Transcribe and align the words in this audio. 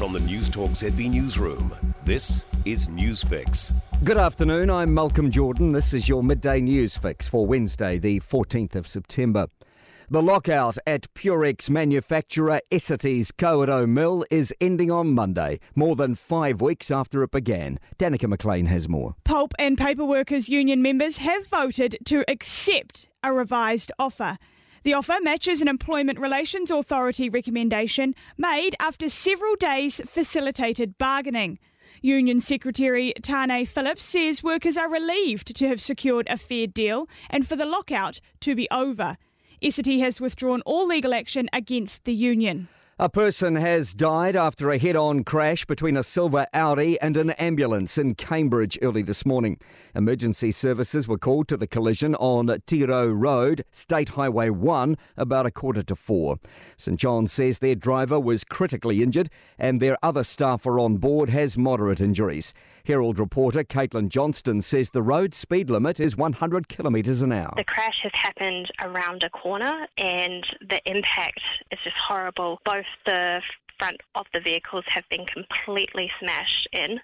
From 0.00 0.14
the 0.14 0.20
News 0.20 0.48
Talk 0.48 0.70
ZB 0.70 1.10
Newsroom, 1.10 1.76
this 2.06 2.42
is 2.64 2.88
Newsfix. 2.88 3.70
Good 4.02 4.16
afternoon, 4.16 4.70
I'm 4.70 4.94
Malcolm 4.94 5.30
Jordan. 5.30 5.72
This 5.72 5.92
is 5.92 6.08
your 6.08 6.22
midday 6.22 6.62
news 6.62 6.96
fix 6.96 7.28
for 7.28 7.46
Wednesday, 7.46 7.98
the 7.98 8.18
14th 8.20 8.76
of 8.76 8.88
September. 8.88 9.48
The 10.08 10.22
lockout 10.22 10.78
at 10.86 11.12
Purex 11.12 11.68
manufacturer 11.68 12.60
Essity's 12.70 13.30
Kawerau 13.30 13.86
Mill 13.86 14.24
is 14.30 14.54
ending 14.58 14.90
on 14.90 15.12
Monday, 15.12 15.60
more 15.74 15.94
than 15.94 16.14
five 16.14 16.62
weeks 16.62 16.90
after 16.90 17.22
it 17.22 17.30
began. 17.30 17.78
Danica 17.98 18.26
McLean 18.26 18.64
has 18.66 18.88
more. 18.88 19.16
Pulp 19.24 19.52
and 19.58 19.76
Paper 19.76 20.06
Workers 20.06 20.48
Union 20.48 20.80
members 20.80 21.18
have 21.18 21.46
voted 21.46 21.98
to 22.06 22.24
accept 22.26 23.10
a 23.22 23.34
revised 23.34 23.92
offer. 23.98 24.38
The 24.82 24.94
offer 24.94 25.18
matches 25.20 25.60
an 25.60 25.68
Employment 25.68 26.18
Relations 26.18 26.70
Authority 26.70 27.28
recommendation 27.28 28.14
made 28.38 28.74
after 28.80 29.10
several 29.10 29.54
days 29.56 30.00
facilitated 30.06 30.96
bargaining. 30.96 31.58
Union 32.00 32.40
Secretary 32.40 33.12
Tane 33.20 33.66
Phillips 33.66 34.02
says 34.02 34.42
workers 34.42 34.78
are 34.78 34.90
relieved 34.90 35.54
to 35.56 35.68
have 35.68 35.82
secured 35.82 36.26
a 36.30 36.38
fair 36.38 36.66
deal 36.66 37.10
and 37.28 37.46
for 37.46 37.56
the 37.56 37.66
lockout 37.66 38.20
to 38.40 38.54
be 38.54 38.66
over. 38.70 39.18
Essity 39.62 40.00
has 40.00 40.18
withdrawn 40.18 40.62
all 40.62 40.86
legal 40.86 41.12
action 41.12 41.50
against 41.52 42.04
the 42.04 42.14
union. 42.14 42.68
A 43.02 43.08
person 43.08 43.56
has 43.56 43.94
died 43.94 44.36
after 44.36 44.68
a 44.68 44.76
head 44.76 44.94
on 44.94 45.24
crash 45.24 45.64
between 45.64 45.96
a 45.96 46.02
silver 46.02 46.46
Audi 46.52 47.00
and 47.00 47.16
an 47.16 47.30
ambulance 47.30 47.96
in 47.96 48.14
Cambridge 48.14 48.78
early 48.82 49.00
this 49.00 49.24
morning. 49.24 49.58
Emergency 49.94 50.50
services 50.50 51.08
were 51.08 51.16
called 51.16 51.48
to 51.48 51.56
the 51.56 51.66
collision 51.66 52.14
on 52.16 52.48
Tirau 52.66 53.10
Road, 53.18 53.64
State 53.70 54.10
Highway 54.10 54.50
1, 54.50 54.98
about 55.16 55.46
a 55.46 55.50
quarter 55.50 55.82
to 55.82 55.96
four. 55.96 56.36
St 56.76 57.00
John 57.00 57.26
says 57.26 57.60
their 57.60 57.74
driver 57.74 58.20
was 58.20 58.44
critically 58.44 59.02
injured 59.02 59.30
and 59.58 59.80
their 59.80 59.96
other 60.02 60.22
staffer 60.22 60.78
on 60.78 60.98
board 60.98 61.30
has 61.30 61.56
moderate 61.56 62.02
injuries. 62.02 62.52
Herald 62.84 63.18
reporter 63.18 63.64
Caitlin 63.64 64.10
Johnston 64.10 64.60
says 64.60 64.90
the 64.90 65.00
road 65.00 65.34
speed 65.34 65.70
limit 65.70 66.00
is 66.00 66.18
100 66.18 66.68
kilometres 66.68 67.22
an 67.22 67.32
hour. 67.32 67.54
The 67.56 67.64
crash 67.64 68.00
has 68.02 68.12
happened 68.12 68.70
around 68.82 69.22
a 69.22 69.30
corner 69.30 69.86
and 69.96 70.44
the 70.68 70.82
impact 70.84 71.40
is 71.70 71.78
just 71.82 71.96
horrible. 71.96 72.60
Both 72.66 72.84
the 73.06 73.42
front 73.78 74.00
of 74.14 74.26
the 74.34 74.40
vehicles 74.40 74.84
have 74.88 75.08
been 75.08 75.26
completely 75.26 76.10
smashed 76.18 76.68
in. 76.72 77.00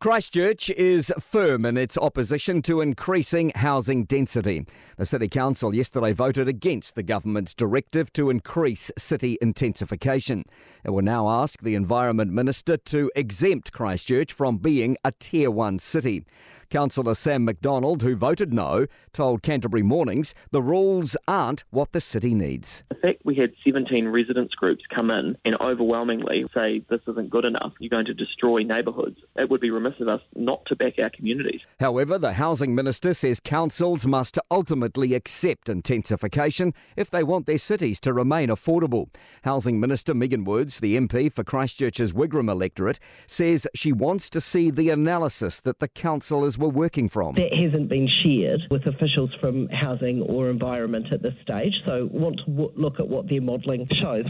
Christchurch 0.00 0.68
is 0.70 1.12
firm 1.18 1.64
in 1.64 1.78
its 1.78 1.96
opposition 1.96 2.60
to 2.62 2.80
increasing 2.80 3.52
housing 3.54 4.04
density. 4.04 4.66
The 4.98 5.06
City 5.06 5.28
Council 5.28 5.74
yesterday 5.74 6.12
voted 6.12 6.46
against 6.46 6.94
the 6.94 7.02
government's 7.02 7.54
directive 7.54 8.12
to 8.14 8.28
increase 8.28 8.90
city 8.98 9.38
intensification. 9.40 10.44
It 10.84 10.90
will 10.90 11.02
now 11.02 11.28
ask 11.28 11.62
the 11.62 11.74
Environment 11.74 12.32
Minister 12.32 12.76
to 12.76 13.10
exempt 13.16 13.72
Christchurch 13.72 14.32
from 14.32 14.58
being 14.58 14.96
a 15.04 15.12
Tier 15.12 15.50
1 15.50 15.78
city. 15.78 16.26
Councillor 16.68 17.14
Sam 17.14 17.44
MacDonald, 17.44 18.02
who 18.02 18.14
voted 18.14 18.52
no, 18.52 18.86
told 19.12 19.42
Canterbury 19.42 19.82
Mornings 19.82 20.34
the 20.50 20.62
rules 20.62 21.16
aren't 21.26 21.64
what 21.70 21.92
the 21.92 22.00
city 22.00 22.34
needs. 22.34 22.84
The 22.88 22.96
fact 22.96 23.22
we 23.24 23.34
had 23.34 23.52
17 23.64 24.08
residents 24.08 24.54
groups 24.54 24.84
come 24.94 25.10
in 25.10 25.36
and 25.44 25.56
overwhelmingly 25.60 26.44
say 26.54 26.82
this 26.90 27.00
isn't 27.06 27.30
good 27.30 27.44
enough, 27.44 27.72
you're 27.78 27.90
going 27.90 28.06
to 28.06 28.14
destroy 28.14 28.62
neighbourhoods, 28.62 29.18
it 29.36 29.50
would 29.50 29.60
be 29.60 29.70
remiss 29.70 30.00
of 30.00 30.08
us 30.08 30.20
not 30.34 30.64
to 30.66 30.76
back 30.76 30.94
our 30.98 31.10
communities. 31.10 31.60
However, 31.80 32.18
the 32.18 32.34
Housing 32.34 32.74
Minister 32.74 33.14
says 33.14 33.40
councils 33.40 34.06
must 34.06 34.38
ultimately 34.50 35.14
accept 35.14 35.68
intensification 35.68 36.74
if 36.96 37.10
they 37.10 37.22
want 37.22 37.46
their 37.46 37.58
cities 37.58 38.00
to 38.00 38.12
remain 38.12 38.48
affordable. 38.48 39.08
Housing 39.42 39.80
Minister 39.80 40.14
Megan 40.14 40.44
Woods, 40.44 40.80
the 40.80 40.96
MP 40.96 41.32
for 41.32 41.44
Christchurch's 41.44 42.12
Wigram 42.12 42.50
electorate, 42.50 42.98
says 43.26 43.66
she 43.74 43.92
wants 43.92 44.30
to 44.30 44.40
see 44.40 44.70
the 44.70 44.90
analysis 44.90 45.60
that 45.60 45.80
the 45.80 45.88
council 45.88 46.44
is 46.44 46.58
working 46.68 47.08
from. 47.08 47.34
That 47.34 47.52
hasn't 47.54 47.88
been 47.88 48.08
shared 48.08 48.62
with 48.70 48.86
officials 48.86 49.30
from 49.40 49.68
housing 49.68 50.22
or 50.22 50.50
environment 50.50 51.06
at 51.12 51.22
this 51.22 51.34
stage, 51.42 51.74
so 51.86 52.08
want 52.10 52.40
to 52.44 52.50
w- 52.50 52.72
look 52.76 53.00
at 53.00 53.08
what 53.08 53.28
their 53.28 53.40
modelling 53.40 53.88
shows. 53.94 54.24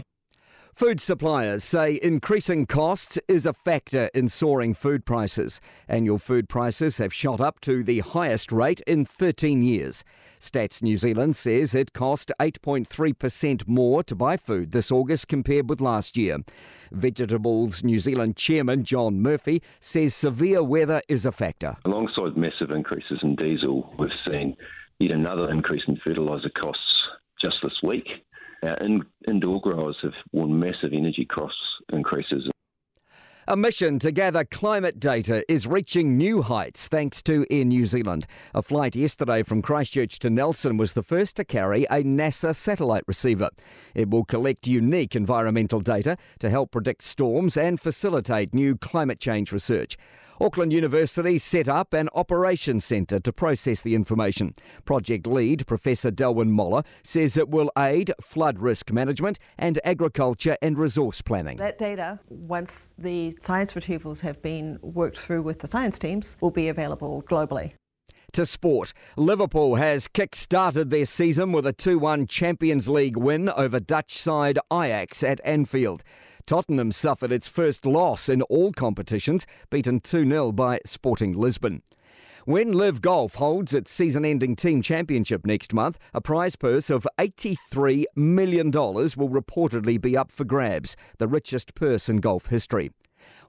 Food 0.75 0.99
suppliers 0.99 1.63
say 1.63 1.97
increasing 2.03 2.65
costs 2.65 3.17
is 3.29 3.45
a 3.45 3.53
factor 3.53 4.09
in 4.13 4.27
soaring 4.27 4.73
food 4.73 5.05
prices. 5.05 5.61
Annual 5.87 6.17
food 6.17 6.49
prices 6.49 6.97
have 6.97 7.13
shot 7.13 7.39
up 7.39 7.61
to 7.61 7.81
the 7.81 7.99
highest 7.99 8.51
rate 8.51 8.81
in 8.81 9.05
13 9.05 9.63
years. 9.63 10.03
Stats 10.37 10.83
New 10.83 10.97
Zealand 10.97 11.37
says 11.37 11.75
it 11.75 11.93
cost 11.93 12.29
8.3% 12.41 13.65
more 13.69 14.03
to 14.03 14.15
buy 14.15 14.35
food 14.35 14.73
this 14.73 14.91
August 14.91 15.29
compared 15.29 15.69
with 15.69 15.79
last 15.79 16.17
year. 16.17 16.39
Vegetables 16.91 17.85
New 17.85 17.97
Zealand 17.97 18.35
chairman 18.35 18.83
John 18.83 19.21
Murphy 19.21 19.63
says 19.79 20.13
severe 20.13 20.61
weather 20.61 21.01
is 21.07 21.25
a 21.25 21.31
factor. 21.31 21.77
Alongside 21.85 22.35
massive 22.35 22.71
increases 22.71 23.19
in 23.23 23.37
diesel, 23.37 23.95
we've 23.97 24.09
seen 24.27 24.57
yet 24.99 25.11
another 25.13 25.49
increase 25.49 25.83
in 25.87 25.95
fertiliser 26.05 26.49
costs 26.49 27.01
just 27.41 27.55
this 27.63 27.79
week. 27.81 28.25
Our 28.65 28.77
in, 28.77 29.05
indoor 29.27 29.61
growers 29.61 29.97
have 30.01 30.13
warned 30.31 30.59
massive 30.59 30.91
energy 30.91 31.25
cost 31.25 31.55
increases. 31.93 32.49
A 33.47 33.55
mission 33.55 33.99
to 33.99 34.11
gather 34.11 34.43
climate 34.43 34.99
data 34.99 35.43
is 35.47 35.67
reaching 35.67 36.17
new 36.17 36.41
heights 36.41 36.87
thanks 36.87 37.21
to 37.23 37.45
Air 37.51 37.63
New 37.63 37.85
Zealand. 37.85 38.25
A 38.55 38.63
flight 38.63 38.95
yesterday 38.95 39.43
from 39.43 39.61
Christchurch 39.61 40.17
to 40.19 40.31
Nelson 40.31 40.77
was 40.77 40.93
the 40.93 41.03
first 41.03 41.35
to 41.35 41.45
carry 41.45 41.83
a 41.83 42.01
NASA 42.01 42.55
satellite 42.55 43.03
receiver. 43.05 43.51
It 43.93 44.09
will 44.09 44.25
collect 44.25 44.65
unique 44.65 45.15
environmental 45.15 45.79
data 45.79 46.17
to 46.39 46.49
help 46.49 46.71
predict 46.71 47.03
storms 47.03 47.55
and 47.55 47.79
facilitate 47.79 48.55
new 48.55 48.75
climate 48.75 49.19
change 49.19 49.51
research. 49.51 49.95
Auckland 50.41 50.73
University 50.73 51.37
set 51.37 51.69
up 51.69 51.93
an 51.93 52.09
operations 52.13 52.83
centre 52.83 53.19
to 53.19 53.31
process 53.31 53.81
the 53.81 53.95
information. 53.95 54.53
Project 54.83 55.25
lead 55.27 55.65
Professor 55.65 56.11
Delwyn 56.11 56.49
Moller 56.49 56.83
says 57.03 57.37
it 57.37 57.49
will 57.49 57.71
aid 57.77 58.11
flood 58.21 58.59
risk 58.59 58.91
management 58.91 59.39
and 59.57 59.79
agriculture 59.85 60.57
and 60.61 60.77
resource 60.77 61.21
planning. 61.21 61.57
That 61.57 61.77
data, 61.77 62.19
once 62.29 62.93
the 62.97 63.37
science 63.39 63.73
retrievals 63.73 64.19
have 64.21 64.41
been 64.41 64.77
worked 64.81 65.19
through 65.19 65.43
with 65.43 65.59
the 65.59 65.67
science 65.67 65.97
teams, 65.97 66.35
will 66.41 66.51
be 66.51 66.67
available 66.67 67.23
globally. 67.29 67.73
To 68.35 68.45
sport, 68.45 68.91
Liverpool 69.15 69.75
has 69.75 70.09
kick-started 70.09 70.89
their 70.89 71.05
season 71.05 71.53
with 71.53 71.65
a 71.65 71.71
2-1 71.71 72.27
Champions 72.27 72.89
League 72.89 73.15
win 73.15 73.47
over 73.47 73.79
Dutch 73.79 74.17
side 74.17 74.59
Ajax 74.73 75.23
at 75.23 75.39
Anfield. 75.45 76.03
Tottenham 76.45 76.91
suffered 76.91 77.31
its 77.31 77.47
first 77.47 77.85
loss 77.85 78.27
in 78.27 78.41
all 78.41 78.73
competitions, 78.73 79.47
beaten 79.69 80.01
2 80.01 80.25
0 80.25 80.51
by 80.51 80.79
Sporting 80.85 81.31
Lisbon. 81.31 81.81
When 82.45 82.73
LIV 82.73 83.01
Golf 83.01 83.35
holds 83.35 83.73
its 83.73 83.91
season 83.91 84.23
ending 84.23 84.55
team 84.55 84.83
championship 84.83 85.47
next 85.47 85.73
month, 85.73 85.97
a 86.13 86.21
prize 86.21 86.55
purse 86.55 86.91
of 86.91 87.07
$83 87.17 88.05
million 88.15 88.69
will 88.69 89.29
reportedly 89.29 89.99
be 89.99 90.15
up 90.15 90.29
for 90.29 90.43
grabs, 90.43 90.95
the 91.17 91.27
richest 91.27 91.73
purse 91.73 92.07
in 92.07 92.17
golf 92.17 92.45
history. 92.45 92.91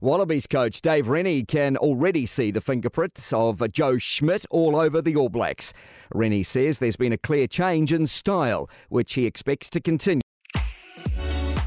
Wallabies 0.01 0.47
coach 0.47 0.81
Dave 0.81 1.11
Rennie 1.11 1.43
can 1.43 1.77
already 1.77 2.25
see 2.25 2.51
the 2.51 2.63
fingerprints 2.63 3.35
of 3.35 3.71
Joe 3.71 3.99
Schmidt 3.99 4.47
all 4.49 4.75
over 4.75 5.03
the 5.03 5.15
All 5.15 5.29
Blacks. 5.29 5.75
Rennie 6.15 6.43
says 6.43 6.79
there's 6.79 6.97
been 6.97 7.13
a 7.13 7.19
clear 7.19 7.47
change 7.47 7.93
in 7.93 8.07
style, 8.07 8.71
which 8.89 9.13
he 9.13 9.27
expects 9.27 9.69
to 9.71 9.81
continue. 9.83 10.23